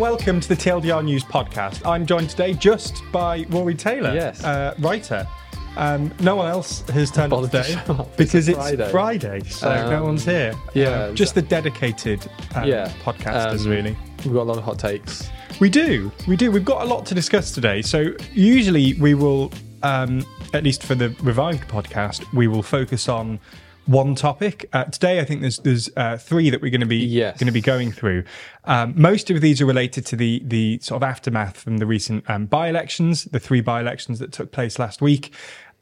[0.00, 1.86] welcome to the TLDR News podcast.
[1.86, 4.42] I'm joined today just by Rory Taylor, Yes.
[4.42, 5.26] uh, writer.
[5.76, 7.78] Um, no one else has turned up to today
[8.16, 9.40] because It's it's Friday, Friday.
[9.44, 10.54] so no Um, one's here.
[10.74, 13.96] yeah, Um, just the dedicated um, Yeah, podcasters, um, really.
[14.24, 15.28] We've got a lot of hot takes.
[15.60, 16.50] We do, we do.
[16.50, 17.82] We've got a lot to discuss today.
[17.82, 23.38] So usually we will, um, at least for the revived podcast, we will focus on
[23.90, 24.68] one topic.
[24.72, 27.38] Uh, today, I think there's there's uh, three that we're going to be Yes.
[27.38, 28.24] going to be going through.
[28.64, 32.28] Um, most of these are related to the the sort of aftermath from the recent
[32.30, 35.32] um, by-elections, the three by-elections that took place last week.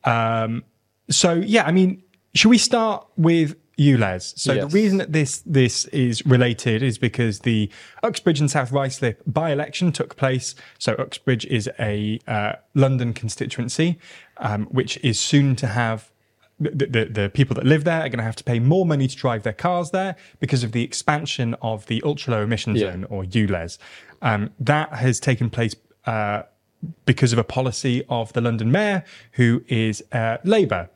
[0.05, 0.65] Um,
[1.11, 2.03] so yeah, I mean,
[2.35, 4.39] should we start with ULEZ?
[4.39, 4.65] So Yes.
[4.65, 7.71] the reason that this this is related is because the
[8.03, 10.55] Uxbridge and South Ruislip by-election took place.
[10.79, 13.99] So Uxbridge is a uh, London constituency,
[14.39, 16.11] um, which is soon to have.
[16.61, 19.07] The, the, the people that live there are going to have to pay more money
[19.07, 22.91] to drive their cars there because of the expansion of the ultra low emission Yeah.
[22.93, 23.79] zone or ULEZ.
[24.23, 26.43] Um, that has taken place uh,
[27.07, 30.91] because of a policy of the London mayor, who is uh, Labour.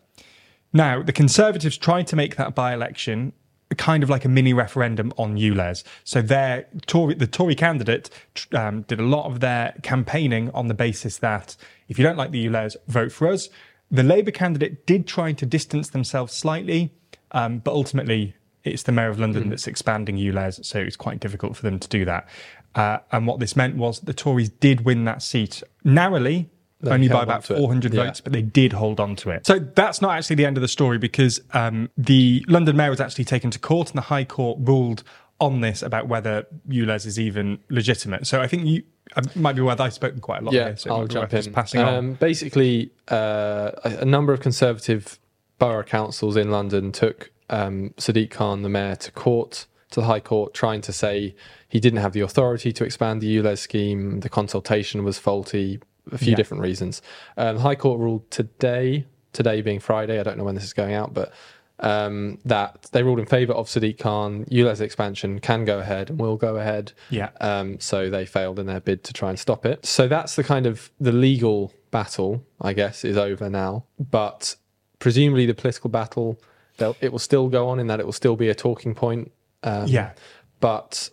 [0.72, 3.32] Now, the Conservatives tried to make that by election
[3.76, 5.82] kind of like a mini referendum on ULEZ.
[6.04, 8.10] So their Tory, the Tory candidate
[8.52, 11.56] um, did a lot of their campaigning on the basis that
[11.88, 13.48] if you don't like the ULEZ, vote for us.
[13.92, 16.92] The Labour candidate did try to distance themselves slightly,
[17.32, 21.56] um, but ultimately it's the Mayor of London that's expanding ULEZ, so it's quite difficult
[21.56, 22.26] for them to do that.
[22.74, 26.48] Uh, and what this meant was the Tories did win that seat narrowly,
[26.84, 28.04] only by about on to 400 Yeah.
[28.04, 29.46] votes, but they did hold on to it.
[29.46, 33.00] So that's not actually the end of the story because um, the London Mayor was
[33.00, 35.04] actually taken to court and the High Court ruled
[35.42, 38.26] on this about whether ULEZ is even legitimate.
[38.26, 38.82] So I think you
[39.16, 41.52] it might be worth I've spoken quite a lot Yeah, here, so I'll jump in.
[41.52, 41.94] passing on.
[41.94, 45.18] Um, basically, uh, a, a number of Conservative
[45.58, 50.20] borough councils in London took um, Sadiq Khan, the mayor, to court, to the High
[50.20, 51.34] Court, trying to say
[51.68, 56.16] he didn't have the authority to expand the ULEZ scheme, the consultation was faulty, a
[56.16, 56.36] few Yeah.
[56.36, 57.02] different reasons.
[57.36, 59.04] Um, the High Court ruled today,
[59.34, 61.32] today being Friday, I don't know when this is going out, but
[61.78, 64.44] um, that they ruled in favour of Sadiq Khan.
[64.46, 66.92] ULEZ expansion can go ahead and will go ahead.
[67.10, 67.30] Yeah.
[67.40, 69.84] Um, so they failed in their bid to try and stop it.
[69.84, 73.84] So that's the kind of the legal battle, I guess, is over now.
[73.98, 74.56] But
[74.98, 76.40] presumably the political battle,
[76.78, 79.32] it will still go on in that it will still be a talking point.
[79.62, 80.12] Um, yeah.
[80.60, 81.10] But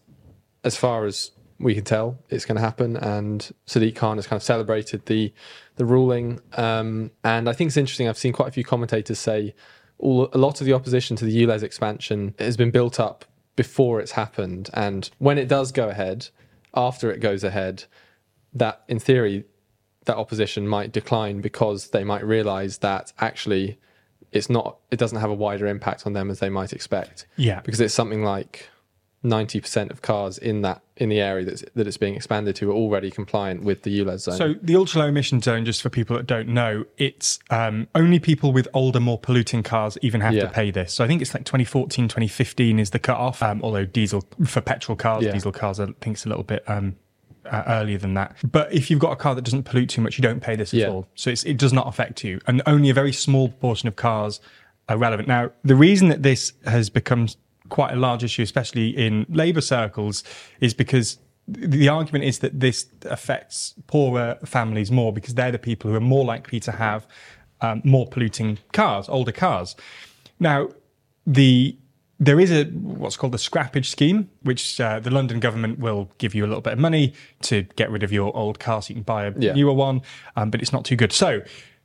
[0.64, 2.96] as far as we can tell, it's going to happen.
[2.98, 5.34] And Sadiq Khan has kind of celebrated the
[5.76, 6.42] the ruling.
[6.58, 8.08] Um, and I think it's interesting.
[8.10, 9.56] I've seen quite a few commentators say
[10.00, 14.00] all a lot of the opposition to the ULEZ expansion has been built up before
[14.00, 14.70] it's happened.
[14.74, 16.30] And when it does go ahead,
[16.74, 17.84] after it goes ahead,
[18.54, 19.44] that in theory,
[20.06, 23.78] that opposition might decline because they might realize that actually
[24.32, 27.62] it's not it doesn't have a wider impact on them as they might expect Yeah.
[27.62, 28.70] because it's something like
[29.24, 32.74] 90% of cars in that in the area that's, that it's being expanded to are
[32.74, 34.38] already compliant with the ULEZ zone.
[34.38, 38.20] So the ultra low emission zone, just for people that don't know, it's um, only
[38.20, 40.94] people with older, more polluting cars even have to pay this.
[40.94, 43.42] So I think it's like 2014, 2015 is the cut off.
[43.44, 45.32] Um, although diesel for petrol cars, Yeah.
[45.32, 46.96] diesel cars, I think it's a little bit um,
[47.46, 48.36] uh, earlier than that.
[48.50, 50.74] But if you've got a car that doesn't pollute too much, you don't pay this
[50.74, 50.90] at Yeah.
[50.90, 51.08] all.
[51.16, 54.40] So it's, it does not affect you, and only a very small proportion of cars
[54.88, 55.28] are relevant.
[55.28, 57.28] Now, the reason that this has become
[57.70, 60.24] quite a large issue, especially in labour circles,
[60.60, 65.90] is because the argument is that this affects poorer families more because they're the people
[65.90, 67.08] who are more likely to have
[67.62, 69.76] um, more polluting cars, older cars.
[70.40, 70.70] Now,
[71.26, 71.76] the
[72.22, 76.36] there is a what's called the scrappage scheme, which uh, the London government will give
[76.36, 77.14] you a little bit of money
[77.44, 79.54] to get rid of your old car so you can buy a Yeah.
[79.54, 80.02] newer one,
[80.36, 81.12] um, but it's not too good.
[81.14, 81.42] So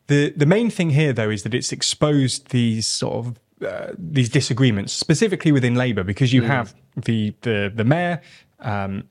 [0.09, 4.29] the the main thing here, though, is that it's exposed these sort of uh, these
[4.29, 8.21] disagreements, specifically within Labour, because you have the the the mayor
[8.61, 9.05] um,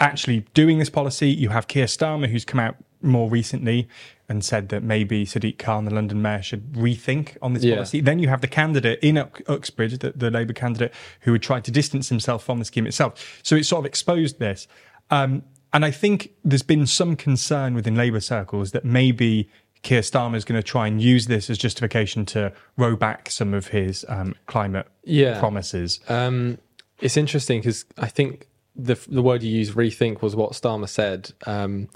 [0.00, 1.28] actually doing this policy.
[1.30, 3.88] You have Keir Starmer, who's come out more recently
[4.28, 7.74] and said that maybe Sadiq Khan, the London mayor, should rethink on this Yeah.
[7.74, 8.00] policy.
[8.00, 10.92] Then you have the candidate in Ux- Uxbridge, the, the Labour candidate,
[11.22, 13.40] who would try to distance himself from the scheme itself.
[13.42, 14.68] So it sort of exposed this.
[15.10, 15.42] Um,
[15.72, 19.48] and I think there's been some concern within Labour circles that maybe
[19.82, 23.52] Keir Starmer is going to try and use this as justification to row back some
[23.52, 25.38] of his um, climate Yeah.
[25.38, 26.00] promises.
[26.08, 26.58] Um,
[27.00, 28.46] it's interesting because I think
[28.76, 31.32] the the word you used, rethink, was what Starmer said.
[31.46, 31.88] Um,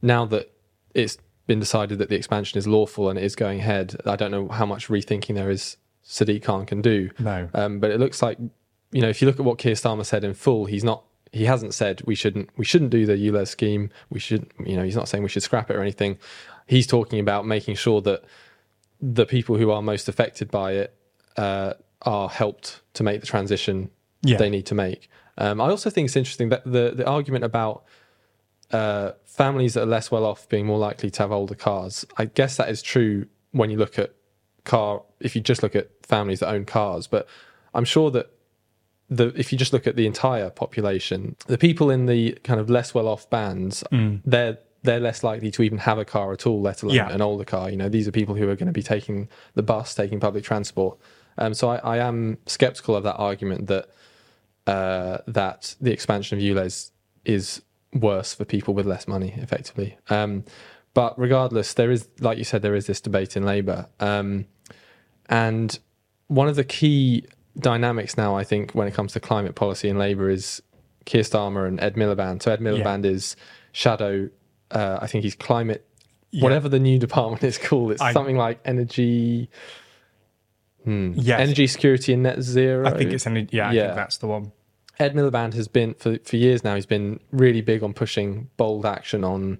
[0.00, 0.52] now that
[0.94, 4.30] it's been decided that the expansion is lawful and it is going ahead, I don't
[4.30, 7.10] know how much rethinking there is Sadiq Khan can do.
[7.18, 7.48] No.
[7.54, 8.38] Um, but it looks like,
[8.92, 11.04] you know, if you look at what Keir Starmer said in full, he's not.
[11.32, 13.88] He hasn't said we shouldn't we shouldn't do the ULEZ scheme.
[14.10, 16.18] We should, you know, he's not saying we should scrap it or anything.
[16.66, 18.24] He's talking about making sure that
[19.00, 20.96] the people who are most affected by it
[21.36, 23.90] uh, are helped to make the transition
[24.22, 24.36] Yeah.
[24.38, 25.08] they need to make.
[25.38, 27.84] Um, I also think it's interesting that the the argument about
[28.70, 32.06] uh, families that are less well off being more likely to have older cars.
[32.16, 34.14] I guess that is true when you look at
[34.64, 35.02] car.
[35.20, 37.26] If you just look at families that own cars, but
[37.74, 38.30] I'm sure that
[39.08, 42.70] the if you just look at the entire population, the people in the kind of
[42.70, 43.82] less well off bands,
[44.24, 47.10] they're they're less likely to even have a car at all, let alone Yeah.
[47.12, 47.70] an older car.
[47.70, 50.44] You know, these are people who are going to be taking the bus, taking public
[50.44, 50.98] transport.
[51.38, 53.88] Um, so I, I am skeptical of that argument that
[54.66, 56.90] uh, that the expansion of ULEZ
[57.24, 57.62] is
[57.94, 59.98] worse for people with less money, effectively.
[60.08, 60.44] Um,
[60.94, 64.46] but regardless, there is, like you said, there is this debate in Labour, um,
[65.26, 65.78] and
[66.28, 67.24] one of the key
[67.58, 70.62] dynamics now, I think, when it comes to climate policy in Labour is
[71.06, 72.42] Keir Starmer and Ed Miliband.
[72.42, 73.36] So Ed Miliband is
[73.72, 74.28] shadow.
[74.72, 75.86] Uh, I think he's climate.
[76.30, 76.42] Yeah.
[76.44, 79.50] Whatever the new department is called, it's I- something like energy.
[80.84, 81.40] Hmm, Yes.
[81.40, 82.86] energy security and net zero.
[82.86, 83.46] I think it's any.
[83.50, 83.82] Yeah, I Yeah.
[83.84, 84.52] think that's the one.
[84.98, 86.74] Ed Miliband has been for for years now.
[86.74, 89.58] He's been really big on pushing bold action on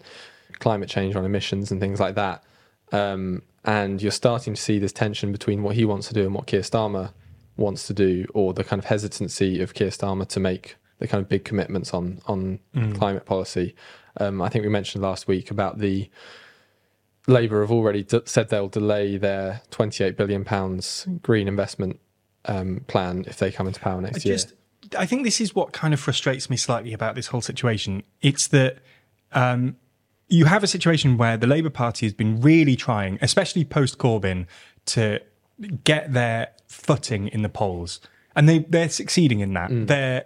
[0.58, 2.42] climate change, on emissions, and things like that.
[2.90, 6.34] Um, and you're starting to see this tension between what he wants to do and
[6.34, 7.12] what Keir Starmer
[7.56, 11.22] wants to do, or the kind of hesitancy of Keir Starmer to make the kind
[11.22, 12.58] of big commitments on on
[12.94, 13.74] climate policy.
[14.18, 16.10] Um, I think we mentioned last week about the
[17.26, 22.00] Labour have already d- said they'll delay their 28 billion pounds green investment
[22.46, 24.38] um, plan if they come into power next I year.
[24.98, 28.02] I think this is what kind of frustrates me slightly about this whole situation.
[28.20, 28.78] It's that
[29.32, 29.76] um,
[30.28, 34.46] you have a situation where the Labour Party has been really trying, especially post Corbyn,
[34.86, 35.20] to
[35.84, 38.00] get their footing in the polls,
[38.34, 39.70] and they they're succeeding in that.
[39.86, 40.24] They're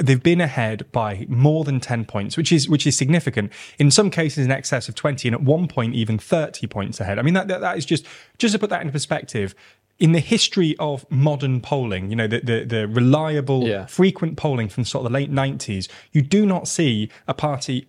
[0.00, 3.52] they've been ahead by more than 10 points which is which is significant.
[3.78, 7.18] In some cases in excess of 20 and at one point even 30 points ahead.
[7.18, 8.06] I mean that that, that is just
[8.38, 9.54] just to put that into perspective
[9.98, 13.84] in the history of modern polling you know the the, the reliable Yeah.
[13.86, 17.86] frequent polling from sort of the late 90s you do not see a party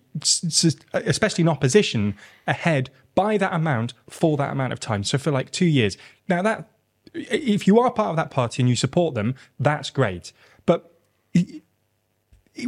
[0.92, 2.14] especially in opposition
[2.46, 5.04] ahead by that amount for that amount of time.
[5.04, 5.96] So for like 2 years.
[6.28, 6.68] Now that
[7.14, 10.32] if you are part of that party and you support them that's great.
[10.66, 10.90] But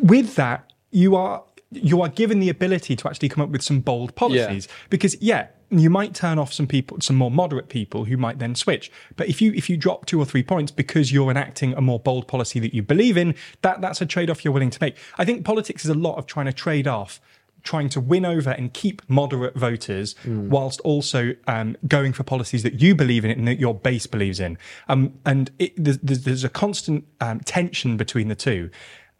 [0.01, 3.81] with that, you are you are given the ability to actually come up with some
[3.81, 4.69] bold policies.
[4.91, 8.55] Because yeah you might turn off some people some more moderate people who might then
[8.55, 8.91] switch.
[9.17, 11.99] But if you if you drop two or three points because you're enacting a more
[11.99, 14.97] bold policy that you believe in that that's a trade-off you're willing to make.
[15.19, 17.21] I think politics is a lot of trying to trade off
[17.63, 20.15] trying to win over and keep moderate voters
[20.51, 24.39] whilst also um, going for policies that you believe in and that your base believes
[24.39, 24.59] in.
[24.87, 28.69] Um, and it, there's, there's there's a constant um, tension between the two.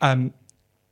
[0.03, 0.35] Um,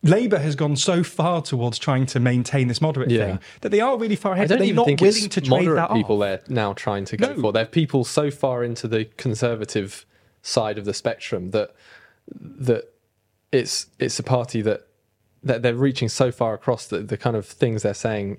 [0.03, 3.27] Labour has gone so far towards trying to maintain this moderate Yeah.
[3.27, 4.47] thing that they are really far ahead.
[4.47, 6.21] I don't they're even not think willing it's to trade moderate that people off.
[6.21, 7.41] they're now trying to go No.
[7.41, 7.53] for.
[7.53, 10.05] They're people so far into the conservative
[10.43, 11.71] side of the spectrum that
[12.35, 12.93] that
[13.53, 14.87] it's it's a party that
[15.45, 18.39] that they're reaching so far across that the kind of things they're saying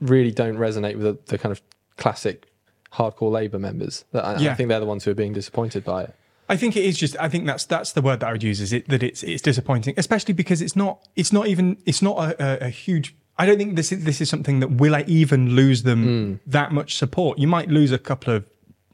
[0.00, 1.60] really don't resonate with the, the kind of
[1.96, 2.46] classic
[2.92, 4.04] hardcore Labour members.
[4.12, 6.14] That I, I think they're the ones who are being disappointed by it.
[6.52, 7.14] I think it is just.
[7.26, 8.60] I think that's that's the word that I would use.
[8.60, 12.16] Is it that it's it's disappointing, especially because it's not it's not even it's not
[12.18, 12.30] a,
[12.64, 13.14] a, a huge.
[13.38, 16.50] I don't think this is this is something that will I even lose them Hmm.
[16.50, 17.38] that much support.
[17.38, 18.44] You might lose a couple of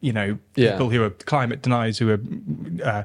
[0.01, 0.73] you know Yeah.
[0.73, 2.21] people who are climate deniers who are
[2.85, 3.03] uh,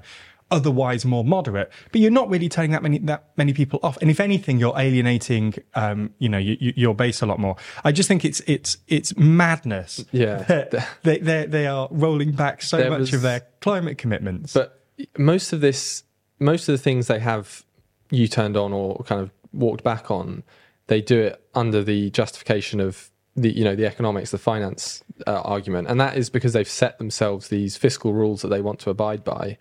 [0.51, 3.97] otherwise more moderate, but you're not really turning that many that many people off.
[4.01, 7.55] And if anything, you're alienating um, you know you, you, your base a lot more.
[7.83, 10.03] I just think it's it's it's madness.
[10.11, 10.43] Yeah.
[10.43, 14.53] that they they they are rolling back so There much was- of their climate commitments.
[14.53, 14.83] But
[15.17, 16.03] most of this,
[16.39, 17.63] most of the things they have
[18.11, 20.43] you turned on or kind of walked back on,
[20.87, 25.39] they do it under the justification of the you know the economics, the finance uh,
[25.41, 28.89] argument, and that is because they've set themselves these fiscal rules that they want to
[28.89, 29.57] abide by,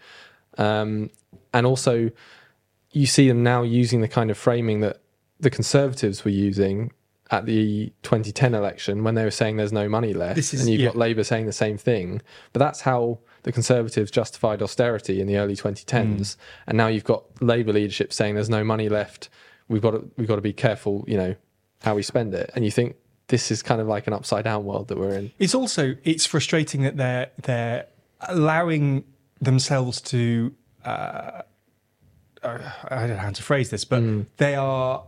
[0.59, 1.11] um,
[1.55, 2.11] and also
[2.93, 5.01] you see them now using the kind of framing that
[5.39, 6.93] the Conservatives were using
[7.31, 10.69] at the 2010 election when they were saying there's no money left, This is- and
[10.69, 10.89] you've yeah.
[10.89, 12.21] got Labour saying the same thing.
[12.53, 17.23] But that's how the Conservatives justified austerity in the early 2010s, and now you've got
[17.41, 19.29] Labour leadership saying there's no money left.
[19.69, 21.37] We've got to we've got to be careful, you know,
[21.83, 22.51] how we spend it.
[22.57, 22.97] And you think
[23.29, 25.31] this is kind of like an upside down world that we're in.
[25.39, 27.87] It's also it's frustrating that they're they're
[28.29, 29.05] allowing
[29.41, 30.55] themselves to
[30.85, 31.43] uh,
[32.43, 32.57] I
[32.91, 34.27] don't know how to phrase this, but Mm.
[34.39, 35.05] they are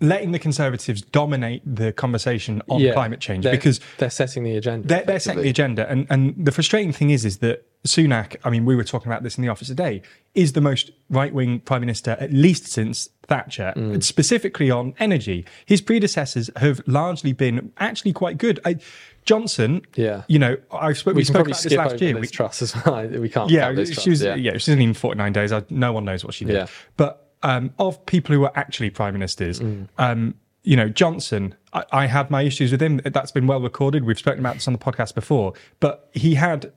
[0.00, 4.56] letting the conservatives dominate the conversation on Yeah, climate change they're- because they're setting the
[4.56, 4.88] agenda.
[4.88, 5.88] they're, they're setting the agenda.
[5.90, 9.22] And, and the frustrating thing is, is that Sunak, I mean, we were talking about
[9.22, 10.02] this in the office today,
[10.34, 14.02] is the most right wing prime minister, at least since Thatcher, Mm.
[14.02, 15.44] specifically on energy.
[15.66, 18.58] His predecessors have largely been actually quite good.
[18.64, 18.76] I,
[19.24, 20.22] Johnson, Yeah.
[20.28, 22.18] you know, I spoke, we, We spoke about this last year.
[22.18, 23.06] We- Truss as well.
[23.20, 23.50] We can't.
[23.50, 24.22] yeah, count Liz Truss, she was.
[24.22, 24.34] yeah.
[24.34, 24.52] Yeah.
[24.52, 25.52] she wasn't even forty nine days.
[25.52, 26.54] I, no one knows what she did.
[26.54, 26.66] Yeah.
[26.96, 29.88] But um, of people who were actually prime ministers, Mm.
[29.98, 33.00] um, you know, Johnson, I, I had my issues with him.
[33.04, 34.04] That's been well recorded.
[34.04, 36.72] We've spoken about this on the podcast before, but he had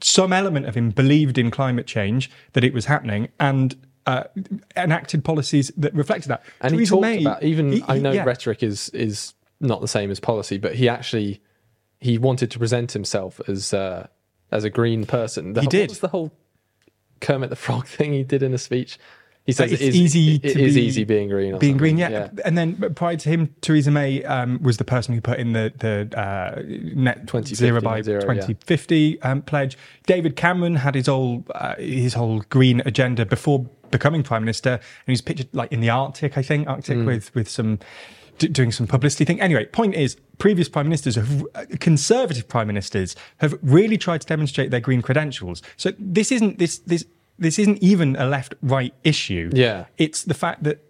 [0.00, 3.76] some element of him believed in climate change, that it was happening, and
[4.06, 4.24] uh,
[4.76, 6.42] enacted policies that reflected that.
[6.62, 8.24] And he talked May- about even he- I know yeah.
[8.24, 11.42] rhetoric is is not the same as policy, but he actually
[12.00, 14.06] he wanted to present himself as uh,
[14.50, 15.52] as a green person.
[15.52, 15.88] The, He what did.
[15.90, 16.32] was the whole
[17.20, 18.98] Kermit the Frog thing he did in a speech?
[19.50, 21.54] He says It's it is easy it to is be- easy being green.
[21.54, 21.96] Or being something.
[21.96, 22.28] green, yeah.
[22.44, 25.72] And then prior to him, Theresa May um, was the person who put in the
[25.78, 26.62] the uh,
[26.94, 28.40] net 2050 zero by net zero, yeah.
[28.40, 29.76] 2050 um, pledge.
[30.06, 34.80] David Cameron had his whole uh, his whole green agenda before becoming prime minister, and
[35.06, 37.06] he's pictured like in the Arctic, I think, Arctic Mm.
[37.06, 37.78] with with some
[38.38, 39.40] d- doing some publicity thing.
[39.40, 44.26] Anyway, point is, previous prime ministers, have, uh, conservative prime ministers, have really tried to
[44.26, 45.60] demonstrate their green credentials.
[45.76, 47.04] So this isn't this this.
[47.40, 49.50] This isn't even a left right issue.
[49.52, 49.86] Yeah.
[49.98, 50.84] It's the fact that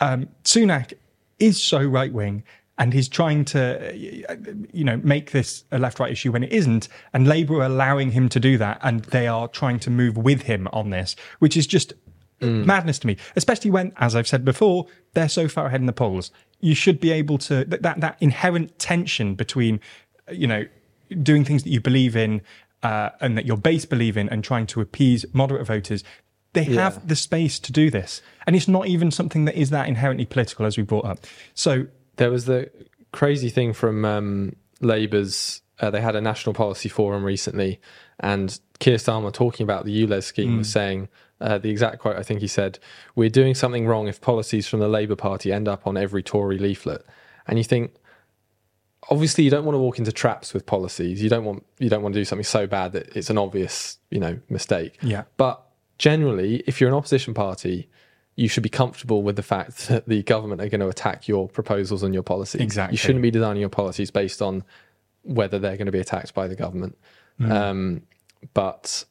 [0.00, 0.92] um, Sunak
[1.38, 2.42] is so right wing
[2.76, 6.88] and he's trying to, you know, make this a left right issue when it isn't.
[7.12, 10.42] And Labour are allowing him to do that, and they are trying to move with
[10.42, 11.92] him on this, which is just
[12.40, 13.16] madness to me.
[13.36, 16.32] Especially when, as I've said before, they're so far ahead in the polls.
[16.60, 19.78] You should be able to that that, that inherent tension between,
[20.32, 20.66] you know,
[21.22, 22.42] doing things that you believe in.
[22.84, 26.04] Uh, and that your base believe in, and trying to appease moderate voters,
[26.52, 26.82] they Yeah.
[26.84, 28.22] have the space to do this.
[28.46, 31.18] And it's not even something that is that inherently political, as we brought up.
[31.54, 31.86] So,
[32.16, 32.70] There was the
[33.10, 35.62] crazy thing from um, Labour's.
[35.80, 37.80] Uh, they had a national policy forum recently,
[38.20, 41.08] and Keir Starmer talking about the ULEZ scheme was saying
[41.40, 42.16] uh, the exact quote.
[42.16, 42.78] I think he said,
[43.16, 46.58] "We're doing something wrong if policies from the Labour Party end up on every Tory
[46.58, 47.04] leaflet."
[47.48, 47.94] And you think,
[49.10, 51.22] obviously, you don't want to walk into traps with policies.
[51.22, 53.98] You don't want you don't want to do something so bad that it's an obvious,
[54.10, 54.98] you know, mistake.
[55.02, 55.24] Yeah.
[55.36, 55.64] But
[55.98, 57.88] generally, if you're an opposition party,
[58.36, 61.48] you should be comfortable with the fact that the government are going to attack your
[61.48, 62.60] proposals and your policies.
[62.60, 62.94] Exactly.
[62.94, 64.64] You shouldn't be designing your policies based on
[65.22, 66.98] whether they're going to be attacked by the government.
[67.40, 67.50] Mm.
[67.50, 68.02] Um,
[68.52, 69.04] but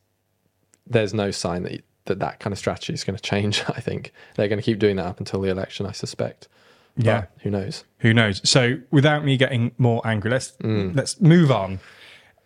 [0.85, 3.63] there's no sign that, that that kind of strategy is going to change.
[3.67, 6.47] I think they're going to keep doing that up until the election, I suspect.
[6.95, 7.25] Yeah.
[7.41, 7.83] Who knows?
[7.99, 8.47] who knows?
[8.47, 11.79] So, without me getting more angry, let's let's move on.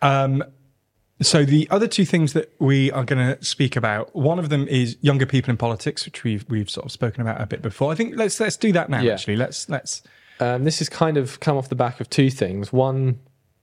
[0.02, 0.44] Um,
[1.22, 4.68] so, the other two things that we are going to speak about, one of them
[4.68, 7.92] is younger people in politics, which we've we've sort of spoken about a bit before.
[7.92, 9.02] I think let's let's do that now.
[9.02, 9.14] Yeah.
[9.14, 10.02] Actually, let's let's
[10.40, 12.72] Um, this has kind of come off the back of two things.
[12.72, 13.20] One,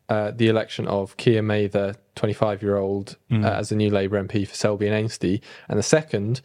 [0.09, 4.23] uh, the election of Keir Mather, the 25 year old, uh, as the new Labour
[4.23, 5.41] MP for Selby and Ainsty.
[5.69, 6.41] And the second,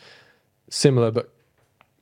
[0.70, 1.34] similar but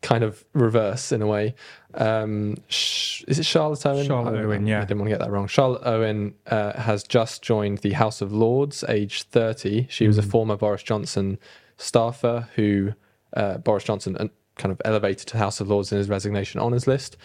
[0.07, 1.53] kind of reverse in a way.
[1.93, 4.07] Um, Sh- is it Charlotte Owen?
[4.07, 4.77] Charlotte I- Owen, yeah.
[4.77, 5.47] I didn't want to get that wrong.
[5.47, 9.87] Charlotte Owen uh, has just joined the House of Lords, age 30.
[9.89, 11.37] She was a former Boris Johnson
[11.75, 12.93] staffer who
[13.35, 16.61] uh, Boris Johnson uh, kind of elevated to the House of Lords in his resignation
[16.61, 17.17] honours list.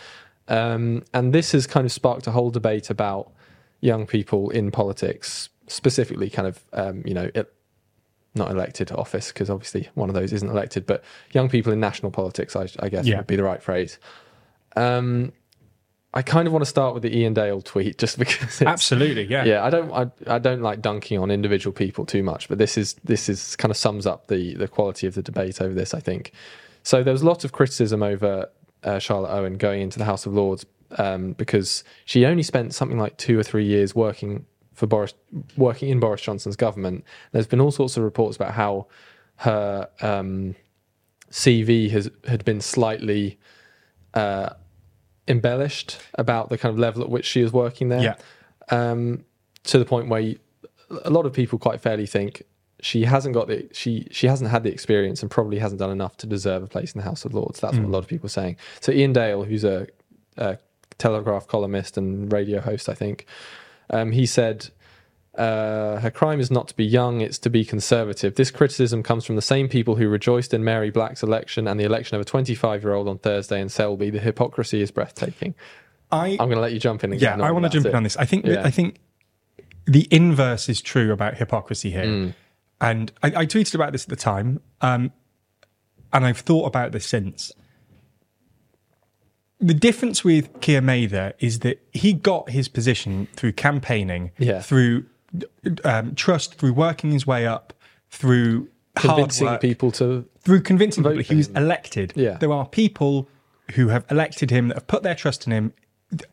[0.48, 3.30] Um, and this has kind of sparked a whole debate about
[3.80, 7.51] young people in politics, specifically kind of, um, you know, it,
[8.34, 11.80] not elected to office, because obviously one of those isn't elected, but young people in
[11.80, 13.18] national politics, I, I guess Yeah.
[13.18, 13.98] would be the right phrase.
[14.76, 15.32] Um,
[16.14, 19.24] I kind of want to start with the Iain Dale tweet just because it's, absolutely
[19.24, 22.58] yeah yeah, I don't I, I don't like dunking on individual people too much, but
[22.58, 25.72] this is this is kind of sums up the the quality of the debate over
[25.74, 26.32] this, I think.
[26.82, 28.48] So there was a lot of criticism over
[28.82, 30.66] uh, Charlotte Owen going into the House of Lords
[30.98, 35.14] um, because she only spent something like two or three years working for Boris,
[35.56, 37.04] working in Boris Johnson's government.
[37.32, 38.86] There's been all sorts of reports about how
[39.36, 40.54] her um,
[41.30, 43.38] CV has had been slightly
[44.14, 44.50] uh,
[45.28, 48.14] embellished about the kind of level at which she is working there yeah
[48.70, 49.24] um,
[49.64, 50.38] to the point where you,
[51.04, 52.42] a lot of people quite fairly think
[52.80, 56.16] she hasn't got the she she hasn't had the experience and probably hasn't done enough
[56.16, 57.60] to deserve a place in the House of Lords.
[57.60, 58.56] That's what a lot of people are saying.
[58.80, 59.86] So Iain Dale, who's a,
[60.36, 60.58] a
[60.98, 63.26] Telegraph columnist and radio host, I think,
[63.90, 64.70] um, he said.
[65.34, 68.34] Uh, her crime is not to be young, it's to be conservative.
[68.34, 71.84] This criticism comes from the same people who rejoiced in Mhairi Black's election and the
[71.84, 74.10] election of a 25 year old on Thursday in Selby.
[74.10, 75.54] The hypocrisy is breathtaking.
[76.10, 77.88] I I'm going to let you jump in and yeah I want to jump it.
[77.88, 78.14] in on this.
[78.18, 78.60] I think Yeah.
[78.62, 78.98] I think
[79.86, 82.34] the inverse is true about hypocrisy here, Mm.
[82.82, 85.12] and I, I tweeted about this at the time, um,
[86.12, 87.52] and I've thought about this since.
[89.62, 94.60] The difference with Keir Mather is that he got his position through campaigning, Yeah.
[94.60, 95.06] through
[95.84, 97.72] um, trust, through working his way up,
[98.10, 102.12] through Convincing work, people to through convincing people he was elected.
[102.14, 102.36] Yeah.
[102.36, 103.26] There are people
[103.74, 105.72] who have elected him that have put their trust in him.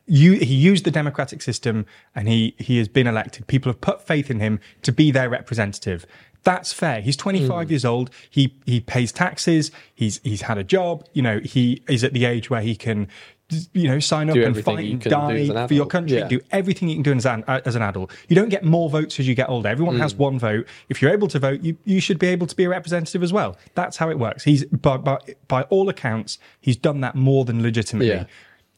[0.07, 3.47] You, he used the democratic system and he, he has been elected.
[3.47, 6.05] People have put faith in him to be their representative.
[6.43, 7.01] That's fair.
[7.01, 7.71] He's 25 Hmm.
[7.71, 8.09] years old.
[8.29, 9.71] He he pays taxes.
[9.93, 11.05] He's he's had a job.
[11.13, 13.07] You know, he is at the age where he can,
[13.73, 16.17] you know, sign up Do and fight and can do as die for your country.
[16.17, 16.27] Yeah.
[16.27, 18.11] Do everything you can do as an, as an adult.
[18.29, 19.67] You don't get more votes as you get older.
[19.69, 20.19] Everyone has Hmm.
[20.23, 20.65] one vote.
[20.87, 23.33] If you're able to vote, you, you should be able to be a representative as
[23.33, 23.57] well.
[23.75, 24.43] That's how it works.
[24.45, 25.17] He's by, by,
[25.47, 28.07] by all accounts, he's done that more than legitimately.
[28.13, 28.25] Yeah.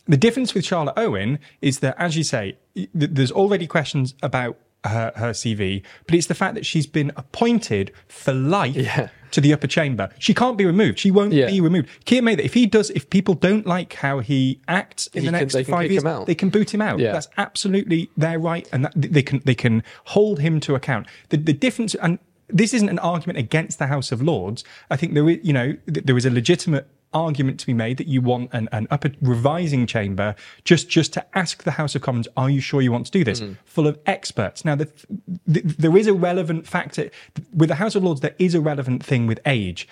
[0.07, 4.57] The difference with Charlotte Owen is that, as you say, th- there's already questions about
[4.85, 9.09] her, her CV, but it's the fact that she's been appointed for life Yeah.
[9.31, 10.09] to the upper chamber.
[10.19, 10.99] She can't be removed.
[10.99, 11.47] She won't Yeah.
[11.47, 11.87] be removed.
[12.05, 15.31] Keir Mather, if he does, if people don't like how he acts in He the
[15.33, 16.99] next can five years, they can boot him out.
[16.99, 17.11] Yeah.
[17.13, 21.07] That's absolutely their right, and that, they can they can hold him to account.
[21.29, 22.17] The the difference, and
[22.49, 24.63] this isn't an argument against the House of Lords.
[24.89, 27.97] I think there is, you know, th- there is a legitimate argument to be made
[27.97, 32.01] that you want an, an upper revising chamber just just to ask the House of
[32.01, 33.41] Commons, are you sure you want to do this?
[33.41, 33.57] Mm.
[33.65, 34.63] Full of experts.
[34.65, 37.09] Now, the, th there is a relevant factor
[37.53, 38.21] with the House of Lords.
[38.21, 39.87] There is a relevant thing with age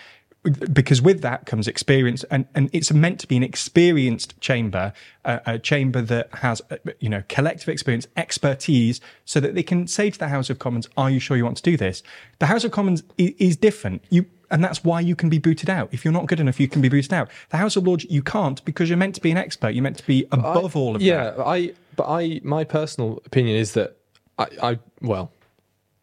[0.73, 4.93] because with that comes experience and, and it's meant to be an experienced chamber
[5.25, 9.85] uh, a chamber that has uh, you know collective experience expertise so that they can
[9.85, 12.01] say to the house of commons are you sure you want to do this
[12.39, 15.69] the house of commons is, is different you and that's why you can be booted
[15.69, 18.05] out if you're not good enough you can be booted out the house of lords
[18.09, 20.95] you can't because you're meant to be an expert you're meant to be above all
[20.95, 23.97] of yeah, that Yeah, I but I my personal opinion is that
[24.37, 25.31] I, I well,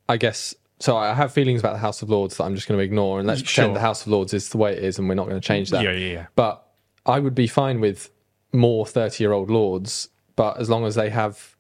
[0.09, 0.97] I guess so.
[0.97, 3.27] I have feelings about the House of Lords that I'm just going to ignore, and
[3.27, 3.65] let's Sure.
[3.65, 5.47] pretend the House of Lords is the way it is, and we're not going to
[5.47, 5.83] change that.
[5.83, 6.27] Yeah, yeah, yeah.
[6.37, 6.63] But
[7.07, 8.11] I would be fine with
[8.53, 11.57] more 30 year old lords, but as long as they have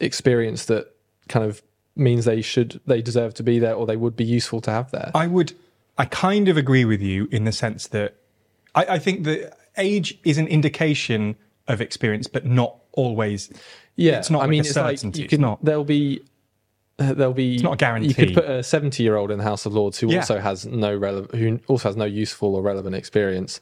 [0.00, 0.94] experience that
[1.28, 1.62] kind of
[1.94, 4.90] means they should they deserve to be there or they would be useful to have
[4.90, 5.10] there.
[5.14, 5.54] I would,
[5.98, 8.16] I kind of agree with you in the sense that
[8.74, 11.36] I, I think that age is an indication
[11.68, 13.50] of experience, but not always.
[13.96, 15.20] Yeah, It's not I like mean, a it's like certainty.
[15.20, 15.40] you It's can.
[15.40, 15.64] not.
[15.64, 16.22] There'll be.
[16.98, 17.54] Uh, there'll be.
[17.54, 18.08] it's not a guarantee.
[18.08, 20.18] You could put a seventy-year-old in the House of Lords who Yeah.
[20.18, 23.60] also has no relevant, who also has no useful or relevant experience.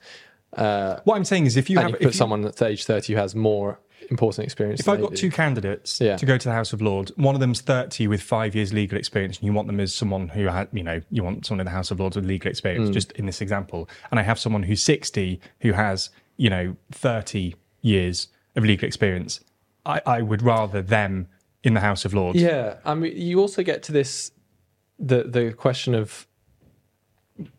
[0.56, 2.84] Uh, What I'm saying is, if you have, you if put you- someone at age
[2.84, 4.80] thirty who has more important experience.
[4.80, 5.16] If I've got do.
[5.16, 6.16] two candidates Yeah.
[6.16, 8.96] to go to the House of Lords, one of them's 30 with five years legal
[8.98, 11.64] experience, and you want them as someone who had, you know, you want someone in
[11.66, 12.50] the House of Lords with legal Mm.
[12.50, 13.88] experience, just in this example.
[14.10, 19.40] And I have someone who's 60 who has, you know, 30 years of legal experience.
[19.86, 21.28] I, I would rather them
[21.62, 22.40] in the House of Lords.
[22.40, 24.30] Yeah, I mean, you also get to this
[24.98, 26.26] the the question of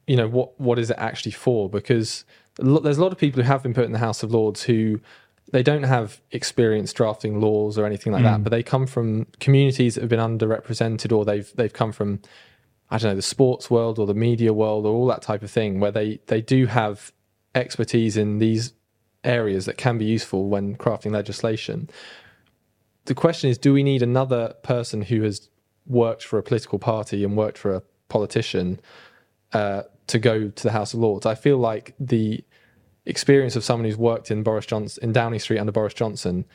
[0.07, 1.69] you know what what is it actually for?
[1.69, 2.23] Because
[2.57, 5.01] there's a lot of people who have been put in the House of Lords who
[5.55, 9.95] they don't have experience drafting laws or anything like that, but they come from communities
[9.95, 12.21] that have been underrepresented, or they've they've come from
[12.89, 15.51] I don't know the sports world or the media world or all that type of
[15.51, 17.11] thing, where they they do have
[17.53, 18.73] expertise in these
[19.23, 21.89] areas that can be useful when crafting legislation
[23.05, 25.49] the question is do we need another person who has
[25.85, 28.79] worked for a political party and worked for a politician
[29.53, 31.25] uh, to go to the House of Lords?
[31.25, 32.43] I feel like the
[33.05, 36.45] experience of someone who's worked in Boris Johnson in Downing Street under Boris Johnson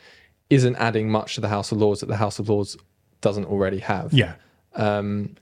[0.49, 2.77] isn't adding much to the House of Lords that the House of Lords
[3.21, 4.13] doesn't already have.
[4.13, 4.35] Yeah.
[4.75, 5.35] Um,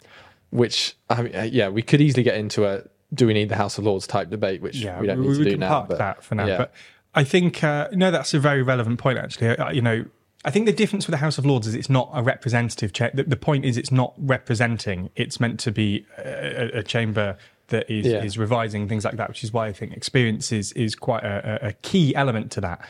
[0.51, 3.55] which I mean, uh, yeah, we could easily get into a do we need the
[3.55, 5.69] House of Lords type debate, which Yeah, we don't need to do now.
[5.69, 6.45] park but, that for now.
[6.45, 6.57] yeah.
[6.57, 6.73] But
[7.15, 9.17] I think uh, no, that's a very relevant point.
[9.17, 10.05] Actually, uh, you know,
[10.45, 13.11] I think the difference with the House of Lords is it's not a representative chair.
[13.13, 15.09] The, the point is, it's not representing.
[15.15, 17.37] It's meant to be a, a chamber
[17.69, 18.23] that is Yeah.
[18.23, 21.67] is revising things like that, which is why I think experience is is quite a,
[21.67, 22.81] a- key element to that.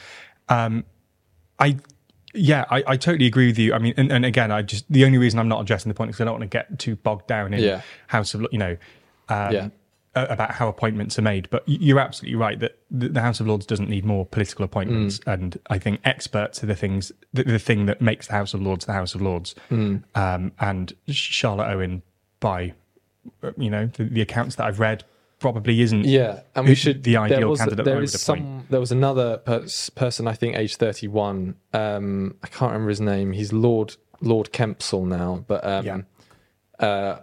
[0.50, 0.84] Um,
[1.60, 1.78] I.
[2.36, 3.74] Yeah, I, I totally agree with you.
[3.74, 6.12] I mean, and, and again, I just the only reason I'm not addressing the point
[6.12, 7.82] is 'cause I don't want to get too bogged down in Yeah.
[8.06, 8.78] House of, you know,
[9.30, 9.70] um, Yeah.
[10.14, 11.50] about how appointments are made.
[11.50, 15.34] But you're absolutely right that the House of Lords doesn't need more political appointments, Mm.
[15.34, 18.62] and I think experts are the things the, the thing that makes the House of
[18.62, 19.56] Lords the House of Lords.
[19.72, 20.04] Mm.
[20.14, 22.04] Um, and Charlotte Owen,
[22.40, 22.74] by
[23.58, 25.04] you know the, the accounts that I've read,
[25.40, 26.06] probably isn't.
[26.06, 27.04] Yeah, and we should.
[27.04, 28.66] the ideal there was, candidate There I is some.
[28.70, 31.56] There was another pers- person, I think, age thirty-one.
[31.74, 33.32] Um, I can't remember his name.
[33.34, 36.02] He's Lord Lord Kempsell now, but um, Yeah.
[36.86, 37.22] uh,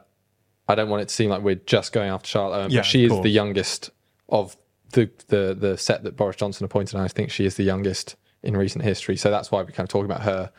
[0.69, 2.57] I don't want it to seem like we're just going after Charlotte.
[2.57, 3.91] Owen, Yeah, but she is the youngest
[4.29, 4.57] of
[4.93, 8.17] the, the the set that Boris Johnson appointed, and I think she is the youngest
[8.43, 9.17] in recent history.
[9.17, 10.53] So that's why we're kind of talking about her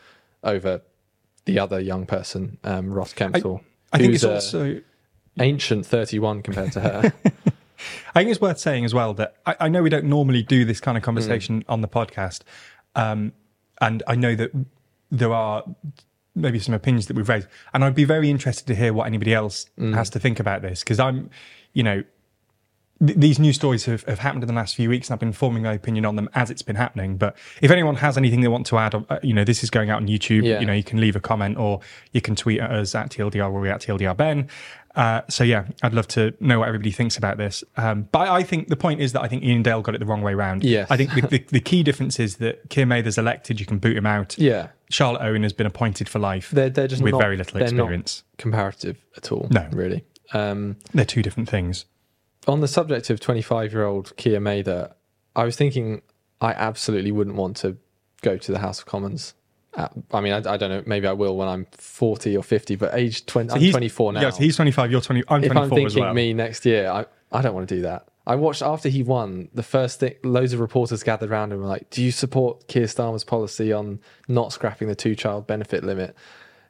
[0.44, 0.82] over
[1.44, 3.62] the other young person, um, Ross Kempsell.
[3.92, 4.80] I think who's, it's also.
[5.40, 7.12] Ancient thirty-one compared to her.
[8.14, 10.64] I think it's worth saying as well that I, I know we don't normally do
[10.64, 11.64] this kind of conversation Mm.
[11.68, 12.40] on the podcast,
[12.96, 13.32] um,
[13.80, 14.50] and I know that
[15.10, 15.62] there are
[16.34, 19.32] maybe some opinions that we've raised, and I'd be very interested to hear what anybody
[19.34, 19.94] else Mm.
[19.94, 21.30] has to think about this because I'm,
[21.72, 22.02] you know,
[23.04, 25.32] th- these new stories have, have happened in the last few weeks, and I've been
[25.32, 27.16] forming my opinion on them as it's been happening.
[27.16, 29.90] But if anyone has anything they want to add, uh, you know, this is going
[29.90, 30.44] out on YouTube.
[30.44, 30.58] Yeah.
[30.60, 31.80] You know, you can leave a comment or
[32.12, 34.48] you can tweet at us at TLDR or at TLDR Ben.
[34.98, 37.62] Uh, so yeah, I'd love to know what everybody thinks about this.
[37.76, 40.06] Um, but I, think the point is that I think Iain Dale got it the
[40.06, 40.64] wrong way round.
[40.64, 40.90] Yes.
[40.90, 43.96] I think the, the, the key difference is that Keir Mather's elected, you can boot
[43.96, 44.36] him out.
[44.36, 47.58] Yeah, Charlotte Owen has been appointed for life they're they're just with not, very little
[47.58, 48.24] they're not experience.
[48.38, 49.46] comparative at all.
[49.50, 49.68] No.
[49.72, 50.04] really.
[50.32, 51.86] Um, They're two different things.
[52.46, 54.94] on the subject of 25 year old Keir Mather,
[55.36, 56.02] I was thinking
[56.40, 57.76] I absolutely wouldn't want to
[58.22, 59.34] go to the House of Commons.
[59.78, 60.82] Uh, I mean, I, I don't know.
[60.86, 62.76] Maybe I will when I'm 40 or 50.
[62.76, 64.20] But age 20, I'm he's- 24 now.
[64.20, 65.22] Yes, he's 25, you're 20.
[65.28, 66.14] I'm if 24 I'm thinking as well.
[66.14, 68.06] me next year, I, I don't want to do that.
[68.26, 70.14] I watched after he won the first thing.
[70.22, 73.72] Loads of reporters gathered around him and were like, "Do you support Keir Starmer's policy
[73.72, 76.14] on not scrapping the two-child benefit limit?"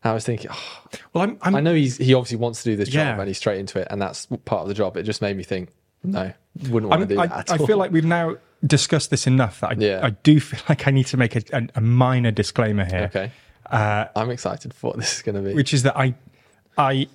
[0.04, 2.70] And I was thinking, oh, well, I'm, I'm I know he's he obviously wants to
[2.70, 4.96] do this job and he's straight into it, and that's part of the job.
[4.96, 5.70] It just made me think,
[6.02, 6.32] no,
[6.70, 7.38] wouldn't want I'm, to do I, that.
[7.38, 7.66] At I all.
[7.66, 10.00] feel like we've now discussed this enough that I, Yeah.
[10.02, 13.30] I do feel like I need to make a, a, a minor disclaimer here, okay.
[13.70, 15.54] uh, I'm excited for what this is going to be.
[15.54, 16.14] which is that I,
[16.76, 17.06] I,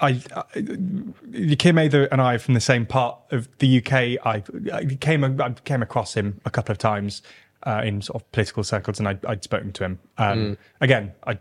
[0.00, 3.92] I, I Keir Mather and I are from the same part of the UK.
[4.26, 4.42] I,
[4.72, 7.22] I came I came across him a couple of times
[7.64, 9.98] uh, in sort of political circles, and I, I'd spoken to him.
[10.18, 10.56] Um, Mm.
[10.80, 11.38] Again, I,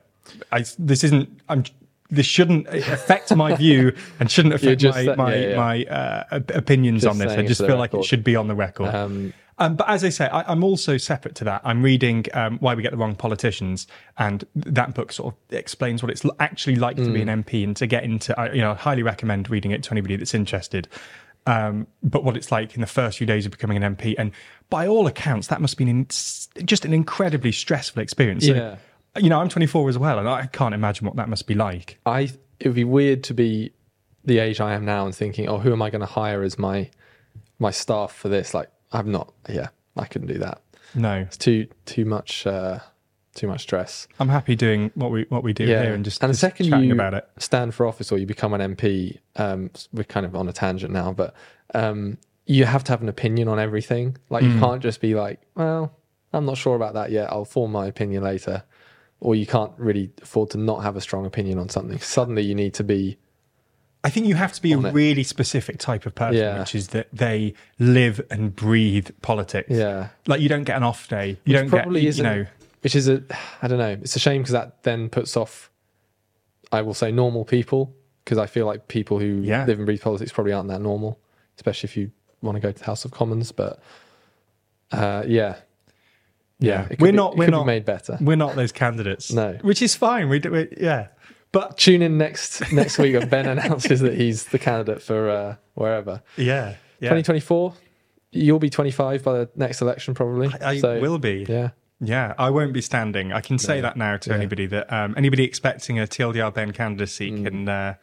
[0.52, 1.28] I, this isn't.
[1.50, 1.64] I'm.
[2.12, 5.56] This shouldn't affect my view and shouldn't affect my my, yeah, yeah.
[5.56, 7.32] my uh, opinions Just on this.
[7.32, 8.94] I just feel like it should be on the record.
[8.94, 11.62] um, Um, but as I say, I, I'm also separate to that.
[11.64, 13.86] I'm reading um, Why We Get the Wrong Politicians,
[14.18, 17.76] and that book sort of explains what it's actually like to be an MP and
[17.76, 18.38] to get into.
[18.40, 20.88] I, you know, I highly recommend reading it to anybody that's interested.
[21.46, 24.32] Um, but what it's like in the first few days of becoming an MP, and
[24.70, 26.06] by all accounts, that must have been in,
[26.66, 28.46] just an incredibly stressful experience.
[28.46, 28.76] So, Yeah.
[29.18, 32.00] You know, I'm 24 as well, and I can't imagine what that must be like.
[32.06, 33.72] I it would be weird to be
[34.24, 36.58] the age I am now and thinking, oh, who am I going to hire as
[36.60, 36.90] my
[37.60, 38.54] my staff for this?
[38.54, 39.34] Like, I'm not.
[39.50, 40.62] Yeah, I couldn't do that.
[40.94, 42.80] No, It's too too much uh,
[43.34, 44.08] too much stress.
[44.20, 46.66] I'm happy doing what we what we do here and just, and the just second
[46.84, 47.28] you about it.
[47.38, 50.92] stand for office or you become an MP, um, we're kind of on a tangent
[50.94, 51.34] now, but
[51.74, 54.18] um, you have to have an opinion on everything.
[54.30, 54.54] Like Mm.
[54.54, 55.94] you can't just be like, well,
[56.34, 57.32] I'm not sure about that yet.
[57.32, 58.64] I'll form my opinion later.
[59.22, 62.00] Or you can't really afford to not have a strong opinion on something.
[62.00, 63.18] Suddenly you need to be
[64.04, 64.94] I think you have to be a it.
[64.96, 66.60] really specific type of person, Yeah.
[66.60, 69.70] which is that they live and breathe politics.
[69.70, 70.08] yeah.
[70.26, 71.38] Like you don't get an off day.
[71.46, 72.48] You don't get, probably you isn't know,
[72.82, 73.22] which is a
[73.62, 73.96] I don't know.
[74.02, 75.70] It's a shame because that then puts off.
[76.72, 77.94] I will say normal people
[78.26, 79.66] because I feel like people who Yeah.
[79.66, 81.20] live and breathe politics probably aren't that normal,
[81.58, 82.10] especially if you
[82.42, 83.52] want to go to the House of Commons.
[83.52, 83.80] But
[84.92, 85.58] uh, yeah,
[86.62, 86.88] Yeah.
[86.90, 88.18] it We're be- not- we're not- made better.
[88.22, 89.32] we're not those candidates.
[89.34, 89.58] No.
[89.62, 90.30] Which is fine.
[90.30, 90.78] We do it.
[90.80, 91.08] Yeah.
[91.52, 95.56] But Tune in next next week when Ben announces that he's the candidate for uh,
[95.74, 96.22] wherever.
[96.38, 96.76] yeah.
[97.02, 97.10] Yeah.
[97.10, 97.74] 2024,
[98.32, 100.50] you'll be 25 by the next election probably.
[100.62, 101.46] I So, will be.
[101.50, 101.72] Yeah.
[102.00, 103.32] Yeah, I won't be standing.
[103.34, 103.82] I can say No.
[103.84, 104.36] that now to Yeah.
[104.36, 107.44] anybody that um, anybody expecting a TLDR Ben candidacy Mm.
[107.44, 107.94] can, uh,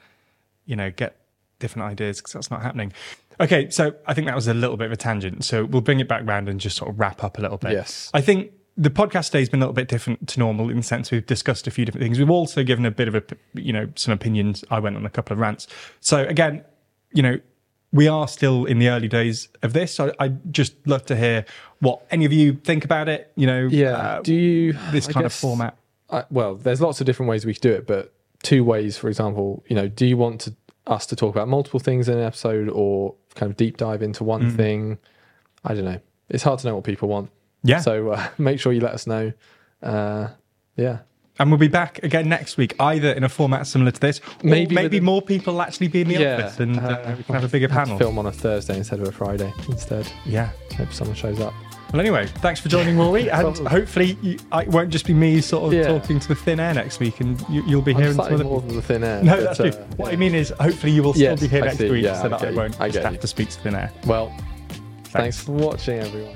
[0.66, 1.16] you know, get
[1.58, 2.92] different ideas because that's not happening.
[3.40, 5.44] Okay, so I think that was a little bit of a tangent.
[5.44, 7.72] So we'll bring it back round and just sort of wrap up a little bit.
[7.72, 8.10] Yes.
[8.12, 10.82] I think the podcast today has been a little bit different to normal in the
[10.82, 12.18] sense we've discussed a few different things.
[12.18, 13.22] We've also given a bit of a,
[13.54, 14.64] you know, some opinions.
[14.70, 15.66] I went on a couple of rants.
[16.00, 16.64] So again,
[17.12, 17.40] you know,
[17.92, 19.94] we are still in the early days of this.
[19.94, 21.44] So I'd just love to hear
[21.80, 23.32] what any of you think about it.
[23.34, 23.92] You know, Yeah.
[23.96, 25.76] uh, Do you this I kind of format.
[26.10, 29.08] I, well, there's lots of different ways we could do it, but two ways, for
[29.08, 30.54] example, you know, do you want to,
[30.86, 34.22] us to talk about multiple things in an episode or kind of deep dive into
[34.24, 34.56] one Mm.
[34.56, 34.98] thing?
[35.64, 36.00] I don't know.
[36.28, 37.30] It's hard to know what people want.
[37.64, 37.80] Yeah.
[37.80, 39.32] So uh, make sure you let us know.
[39.82, 40.28] Uh,
[40.76, 40.98] yeah.
[41.40, 44.24] And we'll be back again next week, either in a format similar to this, or
[44.50, 47.22] Maybe maybe, more people will actually be in the Yeah, office and uh, uh, we
[47.22, 47.96] can have a bigger panel.
[47.96, 50.10] Film on a Thursday instead of a Friday instead.
[50.26, 50.50] Yeah.
[50.76, 51.54] Hope someone shows up.
[51.92, 53.30] Well, anyway, thanks for joining, Rory.
[53.30, 55.86] and hopefully, you, I, it won't just be me sort of Yeah.
[55.88, 58.60] talking to the thin air next week, and you, you'll be I'm hearing some more
[58.60, 59.22] than the thin air.
[59.22, 59.68] No, but, that's true.
[59.70, 60.12] uh, What yeah.
[60.12, 61.90] I mean is, hopefully, you will still Yes, be here I next see.
[61.90, 63.18] week, Yeah, so I that I won't I have you.
[63.18, 63.90] to speak to thin air.
[64.06, 64.28] Well,
[65.04, 65.10] Thanks.
[65.12, 66.34] thanks for watching, everyone.